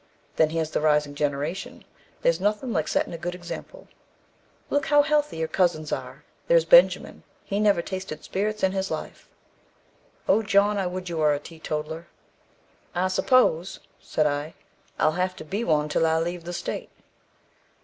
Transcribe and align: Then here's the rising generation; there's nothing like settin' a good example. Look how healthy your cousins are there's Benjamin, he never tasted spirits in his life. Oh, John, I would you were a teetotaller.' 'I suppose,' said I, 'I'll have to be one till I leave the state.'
Then 0.35 0.49
here's 0.49 0.71
the 0.71 0.81
rising 0.81 1.13
generation; 1.13 1.85
there's 2.23 2.39
nothing 2.41 2.73
like 2.73 2.87
settin' 2.87 3.13
a 3.13 3.19
good 3.19 3.35
example. 3.35 3.87
Look 4.71 4.87
how 4.87 5.03
healthy 5.03 5.37
your 5.37 5.47
cousins 5.47 5.91
are 5.91 6.23
there's 6.47 6.65
Benjamin, 6.65 7.21
he 7.45 7.59
never 7.59 7.83
tasted 7.83 8.23
spirits 8.23 8.63
in 8.63 8.71
his 8.71 8.89
life. 8.89 9.29
Oh, 10.27 10.41
John, 10.41 10.79
I 10.79 10.87
would 10.87 11.07
you 11.07 11.17
were 11.17 11.35
a 11.35 11.39
teetotaller.' 11.39 12.07
'I 12.95 13.07
suppose,' 13.09 13.79
said 13.99 14.25
I, 14.25 14.55
'I'll 14.97 15.11
have 15.11 15.35
to 15.35 15.45
be 15.45 15.63
one 15.63 15.87
till 15.87 16.07
I 16.07 16.17
leave 16.17 16.45
the 16.45 16.53
state.' 16.53 16.89